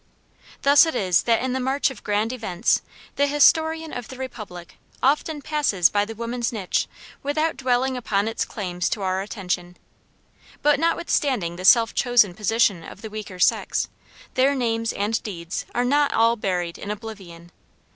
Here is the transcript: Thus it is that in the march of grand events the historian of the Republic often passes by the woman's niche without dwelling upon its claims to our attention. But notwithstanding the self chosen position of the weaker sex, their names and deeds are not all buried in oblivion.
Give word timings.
Thus 0.63 0.87
it 0.87 0.95
is 0.95 1.21
that 1.29 1.43
in 1.43 1.53
the 1.53 1.59
march 1.59 1.91
of 1.91 2.03
grand 2.03 2.33
events 2.33 2.81
the 3.17 3.27
historian 3.27 3.93
of 3.93 4.07
the 4.07 4.17
Republic 4.17 4.77
often 5.03 5.43
passes 5.43 5.89
by 5.91 6.05
the 6.05 6.15
woman's 6.15 6.51
niche 6.51 6.87
without 7.21 7.55
dwelling 7.55 7.95
upon 7.95 8.27
its 8.27 8.43
claims 8.43 8.89
to 8.89 9.03
our 9.03 9.21
attention. 9.21 9.77
But 10.63 10.79
notwithstanding 10.79 11.55
the 11.55 11.65
self 11.65 11.93
chosen 11.93 12.33
position 12.33 12.83
of 12.83 13.03
the 13.03 13.11
weaker 13.11 13.37
sex, 13.37 13.89
their 14.33 14.55
names 14.55 14.91
and 14.91 15.21
deeds 15.21 15.67
are 15.75 15.85
not 15.85 16.11
all 16.13 16.35
buried 16.35 16.79
in 16.79 16.89
oblivion. 16.89 17.51